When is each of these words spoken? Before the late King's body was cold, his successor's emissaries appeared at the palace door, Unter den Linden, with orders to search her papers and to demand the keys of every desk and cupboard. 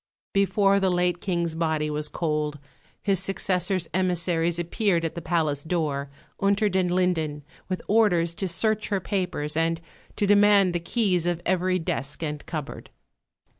Before 0.33 0.79
the 0.79 0.89
late 0.89 1.21
King's 1.21 1.53
body 1.53 1.87
was 1.91 2.09
cold, 2.09 2.57
his 3.03 3.19
successor's 3.19 3.87
emissaries 3.93 4.57
appeared 4.57 5.05
at 5.05 5.13
the 5.13 5.21
palace 5.21 5.63
door, 5.63 6.09
Unter 6.39 6.69
den 6.69 6.87
Linden, 6.87 7.43
with 7.69 7.83
orders 7.87 8.33
to 8.33 8.47
search 8.47 8.87
her 8.87 8.99
papers 8.99 9.55
and 9.55 9.79
to 10.15 10.25
demand 10.25 10.73
the 10.73 10.79
keys 10.79 11.27
of 11.27 11.39
every 11.45 11.77
desk 11.77 12.23
and 12.23 12.43
cupboard. 12.47 12.89